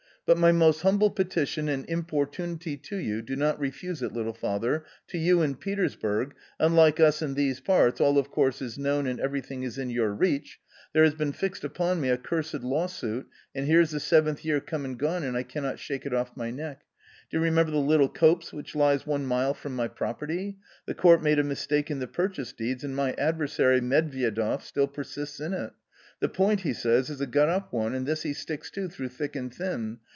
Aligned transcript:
"But 0.31 0.37
my 0.37 0.51
most 0.53 0.83
humble 0.83 1.09
petition 1.09 1.67
and 1.67 1.83
importunity 1.89 2.77
to 2.77 2.95
you— 2.95 3.21
do 3.23 3.35
not 3.35 3.59
refuse 3.59 4.01
it< 4.01 4.13
little 4.13 4.35
father— 4.35 4.85
to 5.09 5.17
you 5.17 5.41
in 5.41 5.55
Petersburg, 5.55 6.35
unlike 6.59 6.99
us 7.01 7.21
in 7.23 7.33
these 7.33 7.59
parts, 7.59 7.99
all 7.99 8.17
of 8.19 8.29
course 8.29 8.61
is 8.61 8.77
known 8.77 9.07
and 9.07 9.19
every 9.19 9.41
thing 9.41 9.63
is 9.63 9.77
in 9.77 9.89
your 9.89 10.13
reach. 10.13 10.59
There 10.93 11.03
has 11.03 11.15
been 11.15 11.33
fixed 11.33 11.65
upon 11.65 11.99
me 11.99 12.07
a 12.09 12.17
cursed 12.17 12.61
lawsuit, 12.63 13.27
and 13.55 13.65
here's 13.65 13.89
the 13.91 13.99
seventh 13.99 14.45
year 14.45 14.61
come 14.61 14.85
and 14.85 14.97
gone, 14.97 15.23
and 15.23 15.35
I 15.35 15.41
cannot 15.43 15.79
shake 15.79 16.05
it 16.05 16.13
off 16.13 16.37
my 16.37 16.49
neck. 16.51 16.83
Do 17.29 17.37
you 17.37 17.43
remember 17.43 17.71
the 17.71 17.77
little 17.79 18.07
copse 18.07 18.53
which 18.53 18.75
lies 18.75 19.05
one 19.05 19.25
mile 19.25 19.55
from 19.55 19.75
my 19.75 19.87
property? 19.89 20.59
The 20.85 20.93
court 20.95 21.21
made 21.23 21.39
a 21.39 21.43
mistake 21.43 21.91
in 21.91 21.99
the 21.99 22.07
purchase 22.07 22.53
deeds, 22.53 22.83
and 22.85 22.95
my 22.95 23.13
adver 23.17 23.47
sary, 23.47 23.81
Medvyedev, 23.81 24.61
still 24.61 24.87
persists 24.87 25.41
in 25.41 25.53
it; 25.53 25.73
the 26.21 26.29
point, 26.29 26.61
he 26.61 26.73
says, 26.73 27.09
is 27.09 27.19
a 27.19 27.27
got 27.27 27.49
up 27.49 27.73
one, 27.73 27.95
and 27.95 28.05
this 28.05 28.21
he 28.21 28.33
sticks 28.33 28.69
to 28.71 28.87
through 28.87 29.09
thick 29.09 29.35
and 29.35 29.53
thin. 29.53 29.97